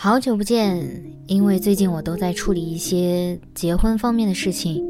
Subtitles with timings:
[0.00, 0.88] 好久不见，
[1.26, 4.80] 因为最近我都在处理一些结婚方面的事情，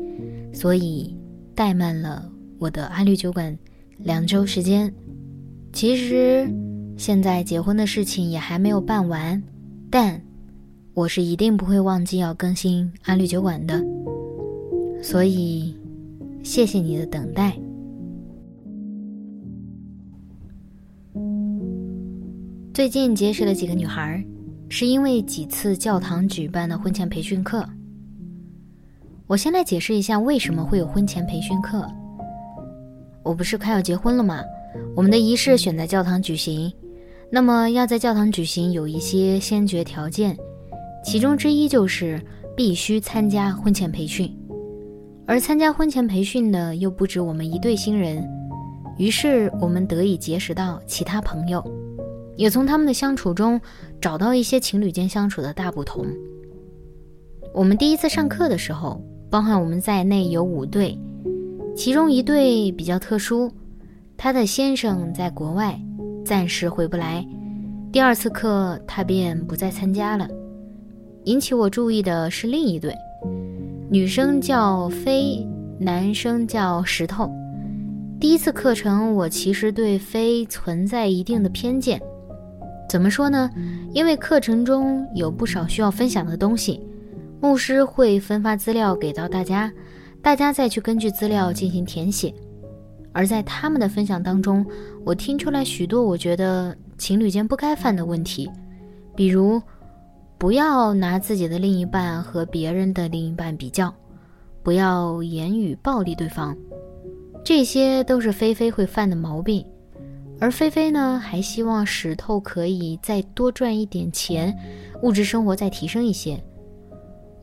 [0.52, 1.16] 所以
[1.56, 3.58] 怠慢了我的阿绿酒馆
[3.96, 4.92] 两周时间。
[5.72, 6.46] 其实
[6.98, 9.42] 现在结婚的事情也还没有办完，
[9.88, 10.20] 但
[10.92, 13.82] 我是一定不会忘记要更新阿绿酒馆的，
[15.02, 15.74] 所以
[16.44, 17.58] 谢谢你的等待。
[22.74, 24.22] 最近结识了几个女孩儿。
[24.69, 27.66] 是因为几次教堂举办的婚前培训课。
[29.27, 31.86] 我先来解释一下为什么会有婚前培训课。
[33.22, 34.42] 我不是快要结婚了吗？
[34.94, 36.72] 我们的仪式选在教堂举行，
[37.30, 40.36] 那么要在教堂举行有一些先决条件，
[41.05, 42.22] 其中之一就是
[42.56, 44.34] 必须参加婚前培训。
[45.27, 48.27] 而参加婚前培训的又不止我们一对新人，
[48.98, 51.62] 于是我们得以结识到其他朋友。
[52.39, 53.61] 也从他们的相处中
[54.00, 56.06] 找到一些情侣间相处的大不同。
[57.53, 60.97] 我们第一次上课的时候，包含我们在内有五对，
[61.75, 63.50] 其中一对比较特殊，
[64.17, 65.78] 他的先生在国外，
[66.25, 67.27] 暂时回不来。
[67.91, 70.28] 第二次课他便不再参加了。
[71.25, 72.95] 引起我注意的是另一对，
[73.91, 75.45] 女生叫飞，
[75.80, 77.28] 男生叫石头。
[78.20, 82.01] 第一次课程，我其实对飞存在一定的偏见。
[82.88, 83.50] 怎么说呢？
[83.92, 86.80] 因为课程中有不少需要分享的东西，
[87.40, 89.70] 牧师会分发资料给到大家，
[90.22, 92.32] 大家再去根据资料进行填写。
[93.12, 94.64] 而在他们的分享当中，
[95.04, 98.50] 我听出来许多我觉得情侣间不该犯的问题，
[99.14, 99.60] 比如
[100.38, 103.92] 不要拿自己的另一半和别人的另一半比较，
[104.62, 106.56] 不要言语暴力对方，
[107.44, 109.64] 这些都是菲菲会犯的毛病。
[110.40, 114.56] 而菲菲呢，还希望石头可以再多赚一点钱，
[115.02, 116.40] 物质生活再提升一些。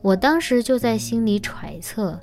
[0.02, 2.18] 我当时就在心里揣测，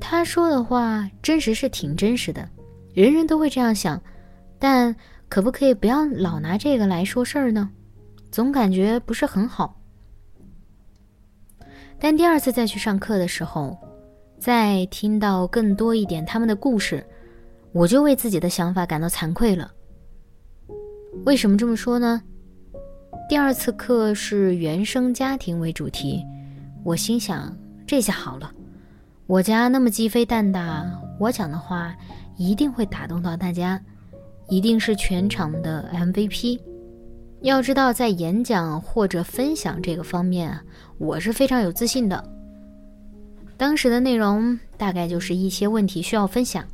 [0.00, 2.48] 他说的话真实是挺真实的，
[2.92, 4.00] 人人都会这样想。
[4.58, 4.94] 但
[5.28, 7.70] 可不可以不要老拿这个来说事儿呢？
[8.30, 9.80] 总感觉不是很好。
[11.98, 13.78] 但第二次再去上课的时候，
[14.38, 17.04] 再听到更多一点他们的故事。
[17.74, 19.68] 我就为自己的想法感到惭愧了。
[21.26, 22.22] 为什么这么说呢？
[23.28, 26.24] 第二次课是原生家庭为主题，
[26.84, 27.52] 我心想
[27.84, 28.48] 这下好了，
[29.26, 31.92] 我家那么鸡飞蛋打，我讲的话
[32.36, 33.80] 一定会打动到大家，
[34.48, 36.60] 一定是全场的 MVP。
[37.40, 40.56] 要知道，在演讲或者分享这个方面，
[40.98, 42.24] 我是非常有自信的。
[43.56, 46.64] 当时的内容大概就是一些问题需要分享。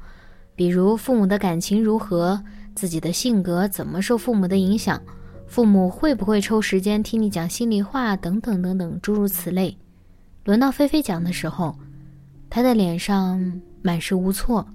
[0.60, 2.38] 比如父母的感情如何，
[2.74, 5.00] 自己的性格怎么受父母的影响，
[5.46, 9.74] 父母会不会抽时间听你讲心里话，等等等等，诸如此类。
[10.44, 11.74] 轮到菲菲讲的时候，
[12.50, 14.66] 她的脸上满是无措。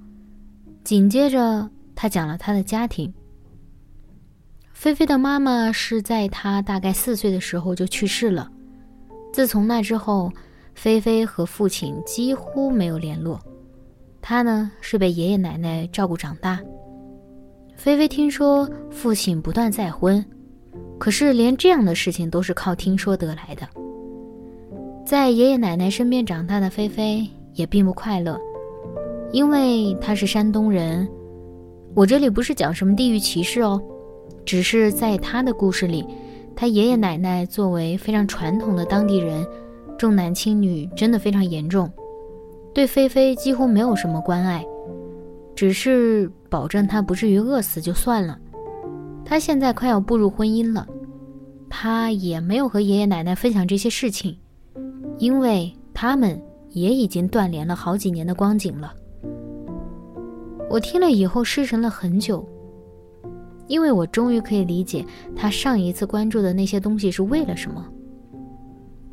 [0.84, 3.13] 紧接着，她讲了她的家庭。
[4.74, 8.51] 菲菲的妈妈是在她大概四岁的时候就去世了，
[9.31, 10.34] 自从那之后，
[10.74, 13.40] 菲菲和父亲几乎没有联络。
[14.28, 16.59] 他呢是被爷爷奶奶照顾长大。
[17.75, 20.25] 菲菲听说父亲不断再婚，
[20.97, 23.69] 可是连这样的事情都是靠听说得来的。
[25.06, 27.24] 在爷爷奶奶身边长大的菲菲
[27.54, 28.36] 也并不快乐，
[29.31, 31.07] 因为她是山东人。
[31.94, 33.80] 我这里不是讲什么地域歧视哦，
[34.44, 36.04] 只是在他的故事里，
[36.56, 39.45] 他爷爷奶奶作为非常传统的当地人，
[40.00, 41.88] 重男轻女真的非常严重。
[42.75, 44.62] 对菲菲几乎没有什么关爱，
[45.56, 48.38] 只是保证她不至于饿死就算了。
[49.24, 50.86] 她现在快要步入婚姻了，
[51.69, 54.38] 她也没有和爷爷奶奶分享这些事情，
[55.19, 56.38] 因为他们
[56.72, 58.94] 也已经断联了好几年的光景了。
[60.69, 62.45] 我听了以后失神了很久，
[63.68, 67.86] 因为我终于可以理解他上一次关注的那些东西是为了什么。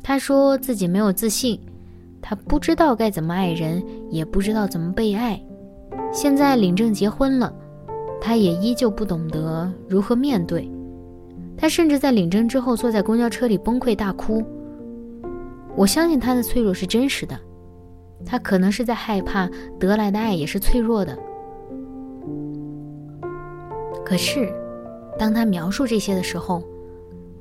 [0.03, 1.57] 他说自己没有自信。
[2.25, 5.39] 他不知道该怎么爱人，也不知道怎么被爱。
[6.13, 7.53] 现在领证结婚了，
[8.21, 10.71] 他也依旧不懂得如何面对。
[11.57, 14.41] 他甚至在领证之后坐在公交车里崩溃大哭。
[15.75, 17.37] 我相信他的脆弱是真实的，
[18.25, 21.17] 他可能是在害怕得来的爱也是脆弱的。
[24.05, 24.49] 可是，
[25.19, 26.63] 当他描述这些的时候，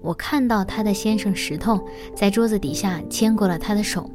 [0.00, 1.80] 我看到他的先生石头
[2.14, 4.10] 在桌子底下牵过了他的手。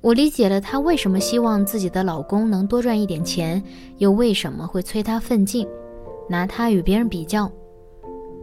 [0.00, 3.62] 我理解了她为什么希望自己的老公能多赚一点钱，
[3.98, 5.66] 又为什么会催她奋进，
[6.28, 7.50] 拿她与别人比较。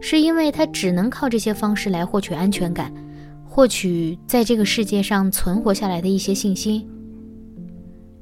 [0.00, 2.92] 是因为她只能靠这些方式来获取安全感，
[3.44, 6.88] 获取在这个世界上存活下来的一些信心。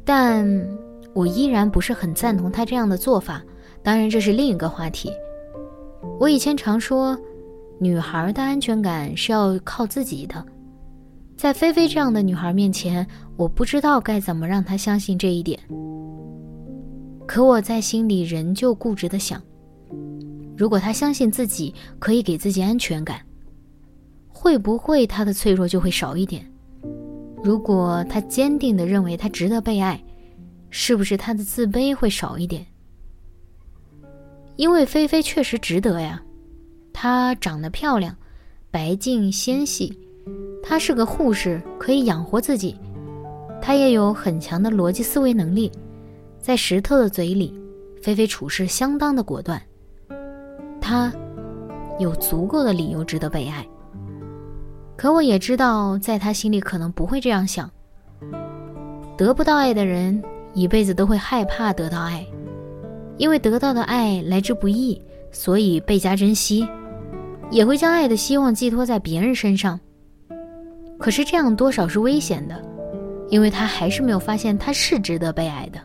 [0.02, 0.46] 但
[1.12, 3.42] 我依然不是很赞同她这样的做法。
[3.82, 5.12] 当然，这是另一个话题。
[6.18, 7.16] 我以前常说，
[7.78, 10.44] 女孩的安全感是要靠自己的。
[11.36, 13.06] 在菲菲这样的女孩面前，
[13.36, 15.58] 我不知道该怎么让她相信这一点。
[17.26, 19.40] 可我在心里仍旧固执的想。
[20.56, 23.20] 如果她相信自己可以给自己安全感，
[24.28, 26.50] 会不会她的脆弱就会少一点？
[27.44, 30.02] 如果她坚定的认为她值得被爱，
[30.70, 32.66] 是不是她的自卑会少一点？
[34.56, 36.22] 因为菲菲确实值得呀，
[36.94, 38.16] 她长得漂亮，
[38.70, 39.92] 白净纤细，
[40.68, 42.76] 她是个护士，可以养活自己，
[43.62, 45.70] 她也有很强的逻辑思维能力，
[46.40, 47.54] 在石头的嘴里，
[48.02, 49.62] 菲菲处事相当的果断。
[50.80, 51.12] 他
[51.98, 53.66] 有足够的理由值得被爱，
[54.96, 57.70] 可我也知道，在他心里可能不会这样想。
[59.16, 60.22] 得不到爱的人，
[60.52, 62.24] 一辈子都会害怕得到爱，
[63.16, 65.00] 因为得到的爱来之不易，
[65.32, 66.68] 所以倍加珍惜，
[67.50, 69.80] 也会将爱的希望寄托在别人身上。
[70.98, 72.60] 可是这样多少是危险的，
[73.28, 75.78] 因为他还是没有发现他是值得被爱的。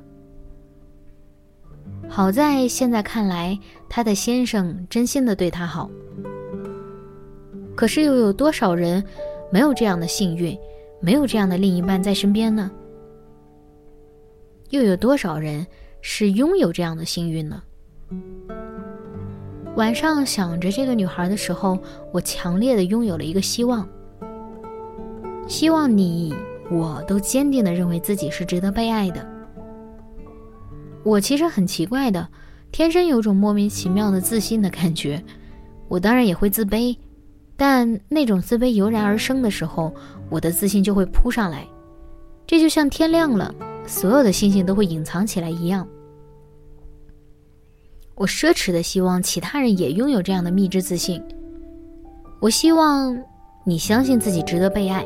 [2.07, 5.89] 好在现在看来，她的先生真心的对她好。
[7.75, 9.01] 可是又有多少人
[9.49, 10.57] 没有这样的幸运，
[10.99, 12.69] 没有这样的另一半在身边呢？
[14.71, 15.65] 又有多少人
[16.01, 17.63] 是拥有这样的幸运呢？
[19.75, 21.79] 晚上想着这个女孩的时候，
[22.11, 23.87] 我强烈的拥有了一个希望：
[25.47, 26.33] 希望你
[26.69, 29.27] 我都坚定的认为自己是值得被爱的。
[31.03, 32.27] 我其实很奇怪的，
[32.71, 35.23] 天生有种莫名其妙的自信的感觉。
[35.87, 36.95] 我当然也会自卑，
[37.57, 39.93] 但那种自卑油然而生的时候，
[40.29, 41.67] 我的自信就会扑上来。
[42.47, 43.53] 这就像天亮了，
[43.85, 45.85] 所有的星星都会隐藏起来一样。
[48.15, 51.21] 我奢侈的希望其他人也拥有这样的蜜汁自信。
[52.39, 53.17] 我希望
[53.63, 55.05] 你相信自己值得被爱，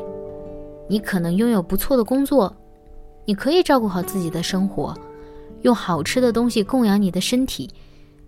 [0.88, 2.54] 你可能拥有不错的工作，
[3.24, 4.94] 你可以照顾好自己的生活。
[5.62, 7.68] 用好吃的东西供养你的身体，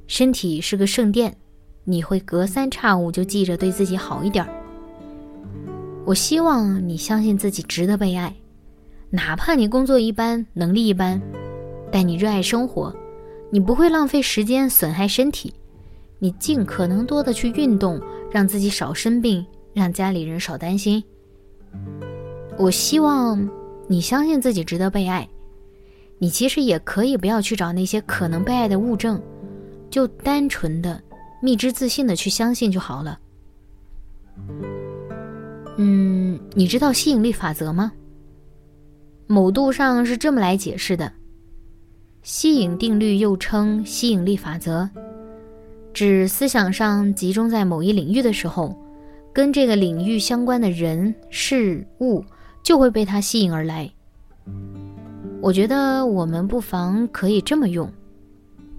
[0.07, 1.37] 身体是个圣殿，
[1.85, 4.51] 你会隔三差五就记着对自己好一点儿。
[6.05, 8.35] 我希望你相信自己值得被爱，
[9.11, 11.21] 哪怕你工作一般，能力一般，
[11.93, 12.93] 但你热爱生活，
[13.51, 15.53] 你不会浪费时间损害身体，
[16.19, 18.01] 你尽可能多的去运动，
[18.33, 21.05] 让自己少生病，让家里人少担心。
[22.59, 23.49] 我希望
[23.87, 25.27] 你相信自己值得被爱。
[26.19, 29.23] 你其实也可以不要去找那些可能被爱的物证，
[29.89, 31.01] 就单纯的、
[31.41, 33.21] 蜜汁自信的去相信就好了。
[35.77, 37.93] 嗯，你知道吸引力法则吗？
[39.29, 41.13] 某度上是这么来解释的：
[42.23, 44.91] 吸引定律又称吸引力法则，
[45.95, 48.77] 指思想上集中在某一领域的时候，
[49.33, 52.25] 跟这个领域相关的人事物
[52.63, 53.91] 就会被它吸引而来。
[55.41, 57.93] 我觉得我们不妨可以这么用：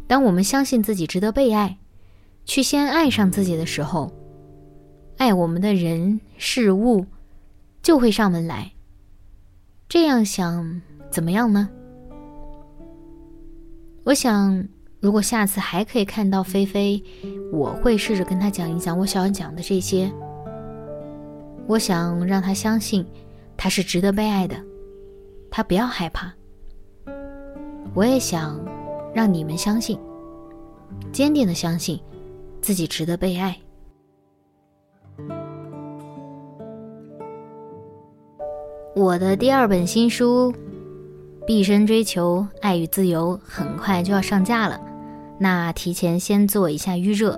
[0.08, 1.78] 当我们相信自己值得被爱，
[2.46, 4.12] 去先爱上自己的时候，
[5.18, 7.06] 爱我们的人事物
[7.82, 8.72] 就会上门来。
[9.88, 11.70] 这样想怎么样呢？
[14.04, 14.68] 我想，
[15.00, 17.02] 如果下次还可以看到菲菲，
[17.52, 20.12] 我会试着跟她讲一讲我想要讲的这些。
[21.68, 23.06] 我想让她相信，
[23.62, 24.56] 他是值得被爱的，
[25.52, 26.34] 他不要害怕。
[27.94, 28.58] 我也想
[29.14, 30.00] 让你们相信，
[31.12, 32.00] 坚定的相信
[32.62, 33.54] 自己值得被爱。
[38.96, 40.54] 我的第二本新书
[41.46, 44.80] 《毕生追求爱与自由》很快就要上架了，
[45.38, 47.38] 那提前先做一下预热，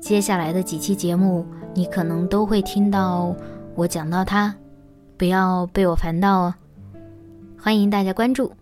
[0.00, 1.44] 接下来的几期节目
[1.74, 3.36] 你可能都会听到
[3.74, 4.54] 我讲到它。
[5.18, 6.54] 不要被我烦到哦。
[7.58, 8.52] 欢迎大家关注。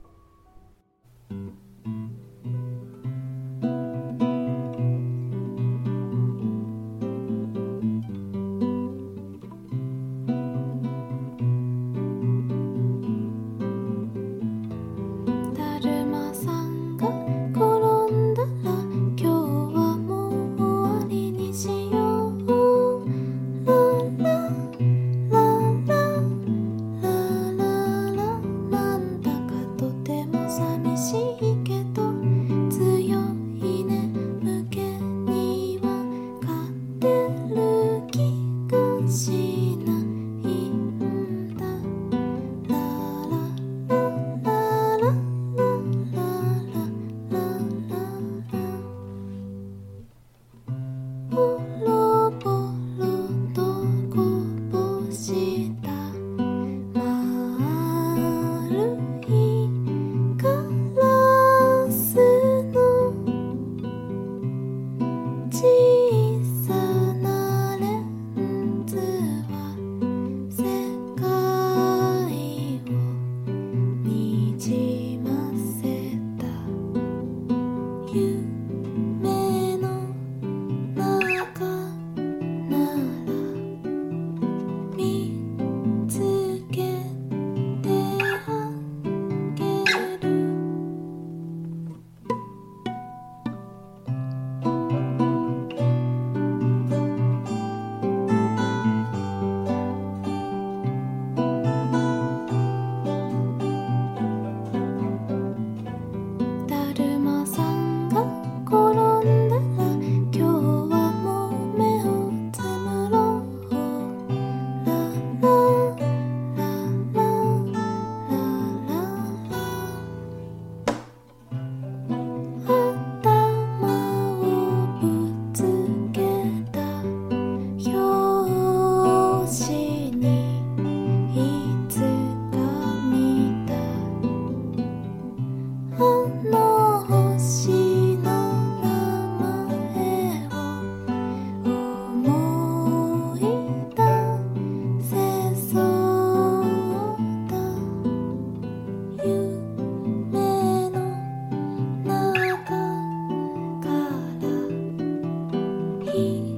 [156.16, 156.55] you.